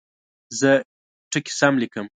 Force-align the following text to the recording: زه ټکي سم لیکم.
زه 0.59 0.71
ټکي 1.31 1.51
سم 1.59 1.73
لیکم. 1.81 2.05